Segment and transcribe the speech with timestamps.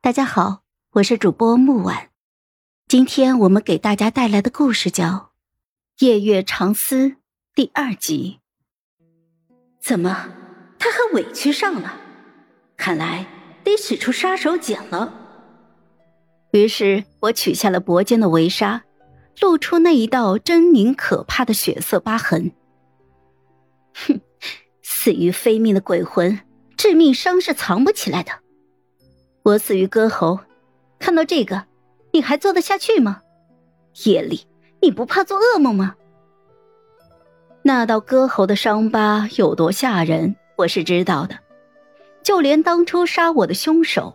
[0.00, 2.10] 大家好，我是主播木婉。
[2.86, 5.04] 今天我们给大家带来的故事叫
[6.06, 7.08] 《夜月长思》
[7.52, 8.38] 第二集。
[9.80, 10.28] 怎么，
[10.78, 12.00] 他还委屈上了？
[12.76, 13.26] 看来
[13.64, 15.12] 得使出杀手锏了。
[16.52, 18.84] 于是我取下了脖间的围纱，
[19.40, 22.52] 露出那一道狰狞可怕的血色疤痕。
[23.94, 24.20] 哼，
[24.80, 26.38] 死于非命的鬼魂，
[26.76, 28.30] 致命伤是藏不起来的。
[29.48, 30.40] 我死于割喉，
[30.98, 31.64] 看到这个，
[32.12, 33.22] 你还做得下去吗？
[34.04, 34.46] 夜里，
[34.82, 35.94] 你不怕做噩梦吗？
[37.62, 41.38] 那道割喉的伤疤有多吓人，我是知道的。
[42.22, 44.14] 就连当初杀我的凶手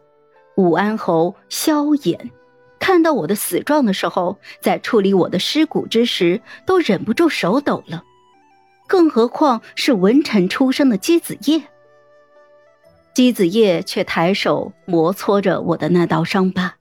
[0.56, 2.30] 武安侯萧衍，
[2.78, 8.04] 看到我的死状的时候，在处理我的尸骨之时，都忍不住手抖了。
[8.86, 11.64] 更何况是文臣出身的姬子夜。
[13.14, 16.74] 姬子夜却抬手摩搓着我的那道伤疤，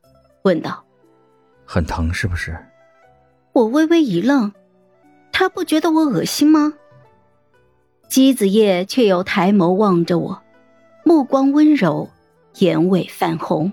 [0.43, 0.85] 问道
[1.67, 2.57] ：“很疼是不是？”
[3.53, 4.51] 我微微一愣，
[5.31, 6.73] 他不觉得我恶心吗？
[8.09, 10.43] 姬子夜却又抬眸望着我，
[11.05, 12.09] 目光温柔，
[12.61, 13.71] 眼尾泛红。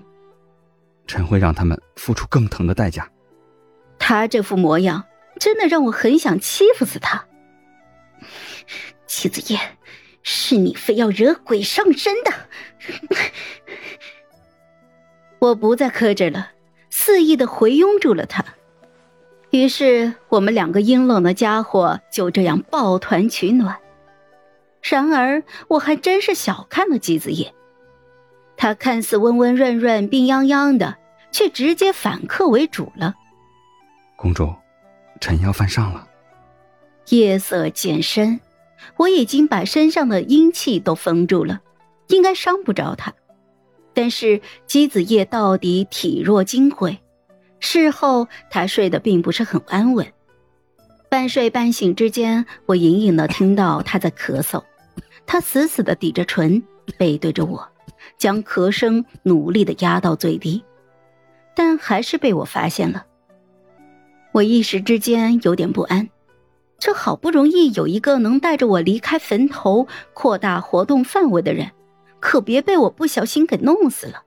[1.06, 3.10] 臣会让他们付出更疼的代价。
[3.98, 5.04] 他这副模样，
[5.38, 7.24] 真的让我很想欺负死他。
[9.06, 9.58] 姬子夜。
[10.22, 12.32] 是你非要惹鬼上身的！
[15.38, 16.50] 我不再克制了，
[16.90, 18.44] 肆意的回拥住了他。
[19.50, 23.76] 于是我们两个阴冷的家伙就这样抱团取暖。
[24.82, 27.52] 然而我还真是小看了姬子夜，
[28.56, 30.96] 他看似温温润润、病殃殃的，
[31.32, 33.14] 却直接反客为主了。
[34.16, 34.54] 公主，
[35.20, 36.06] 臣要犯上了。
[37.08, 38.38] 夜色渐深。
[38.96, 41.60] 我已经把身上的阴气都封住了，
[42.08, 43.12] 应该伤不着他。
[43.92, 46.98] 但是姬子夜到底体弱金贵，
[47.58, 50.06] 事后他睡得并不是很安稳。
[51.08, 54.62] 半睡半醒之间，我隐隐的听到他在咳嗽，
[55.26, 56.62] 他死死的抵着唇，
[56.96, 57.68] 背对着我，
[58.16, 60.62] 将咳声努力的压到最低，
[61.54, 63.04] 但还是被我发现了。
[64.32, 66.08] 我一时之间有点不安。
[66.80, 71.70] 这好不容易有一个能带着我离开坟头、扩大活动范围的人，
[72.18, 74.22] 可别被我不小心给弄死了。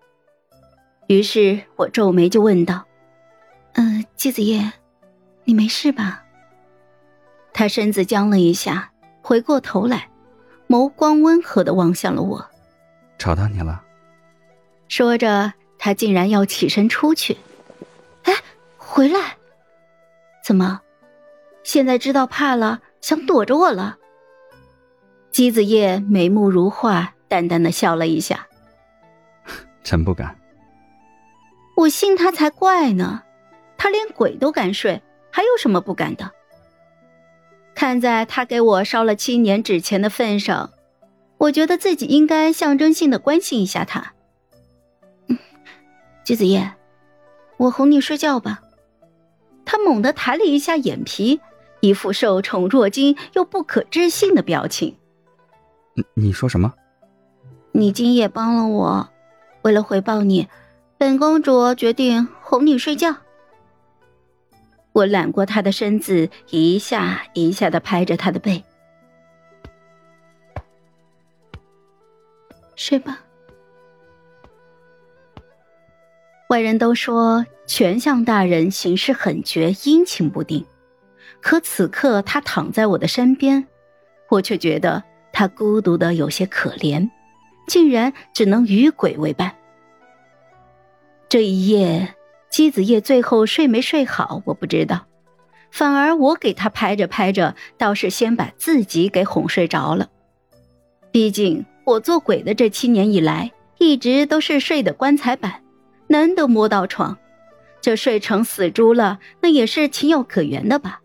[1.08, 2.86] 于是我皱眉就问道
[3.74, 4.72] ：“嗯，姬子夜，
[5.46, 6.24] 你没事吧？”
[7.52, 10.10] 他身子僵了一下，回过头来，
[10.68, 12.46] 眸光温和的望向了我。
[13.18, 13.84] 吵到你了？
[14.88, 17.36] 说着，他竟然要起身出去。
[18.24, 18.34] 哎，
[18.78, 19.38] 回来！
[20.46, 20.80] 怎么？
[21.64, 23.98] 现在知道怕了，想躲着我了。
[25.32, 28.48] 姬子夜眉目如画，淡淡的笑了一下。
[29.84, 30.36] 臣不敢。
[31.76, 33.24] 我信他才怪呢，
[33.78, 35.02] 他连鬼都敢睡，
[35.32, 36.32] 还有什么不敢的？
[37.74, 40.70] 看在他给我烧了七年纸钱的份上，
[41.40, 44.14] 我觉得自己应该象征性的关心一下他。
[46.24, 46.72] 姬子夜，
[47.58, 48.62] 我哄你睡觉吧。
[49.66, 51.42] 他猛地抬了一下眼皮。
[51.84, 54.96] 一副受宠若惊又不可置信的表情。
[55.96, 56.74] 你你说什么？
[57.74, 59.10] 你今夜帮了我，
[59.64, 60.48] 为了回报你，
[60.98, 63.14] 本公主决定哄你睡觉。
[64.94, 68.64] 我揽过他的身子，一下一下的拍着他的背。
[72.78, 73.20] 睡吧。
[76.48, 80.66] 外人都说权相大人行事狠绝，阴晴不定。
[81.44, 83.68] 可此刻他躺在我的身边，
[84.30, 87.10] 我却觉得他孤独的有些可怜，
[87.68, 89.54] 竟然只能与鬼为伴。
[91.28, 92.16] 这一夜，
[92.50, 95.06] 姬子夜最后睡没睡好，我不知道。
[95.70, 100.08] 反而我给他拍着拍着，倒是先把自己给哄睡着了。
[101.12, 105.62] 毕竟我做鬼的这七年以来，一直都是睡的棺材板，
[106.08, 107.18] 难得摸到床，
[107.82, 111.02] 这睡成死猪了，那也是情有可原的吧。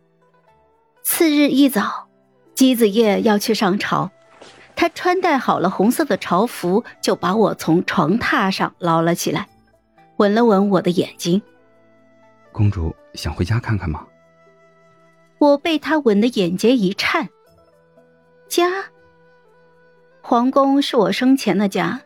[1.10, 2.06] 次日一早，
[2.55, 4.10] 姬子夜要去上朝，
[4.76, 9.49] 他穿戴好了红色的朝服，就把我从床榻上捞了起来，
[10.19, 11.40] 吻了吻我的眼睛。
[12.52, 14.06] 公主想回家看看吗？
[15.38, 17.26] 我被他吻的眼睫一颤。
[18.46, 18.69] 家，
[20.20, 22.02] 皇宫是我生前的家，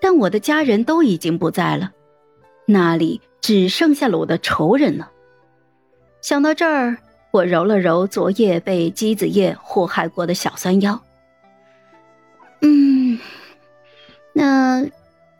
[0.00, 1.90] 但我的家人都已经不在了，
[2.66, 5.10] 那里只剩下了我的仇人了。
[6.22, 6.98] 想到这儿。
[7.34, 11.02] 我揉了揉昨夜被姬子夜祸害过的小酸腰，
[12.60, 13.18] 嗯，
[14.32, 14.86] 那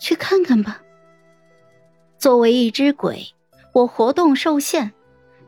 [0.00, 0.82] 去看看吧。
[2.18, 3.24] 作为一只鬼，
[3.72, 4.90] 我活动受限，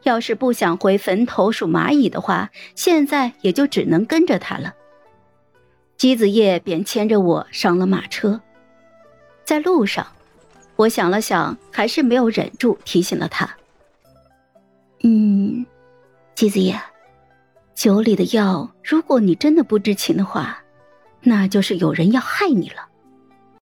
[0.04, 4.72] 要是不想回坟头数蚂蚁的话，现在也就只能跟着他了。
[5.96, 8.40] 姬子夜便牵着我上了马车，
[9.42, 10.06] 在路上，
[10.76, 13.52] 我想了想，还是没有忍住提醒了他：“，
[16.36, 16.80] 姬子夜。”
[17.74, 20.62] 酒里的药，如果你真的不知情的话，
[21.20, 22.86] 那就是有人要害你了。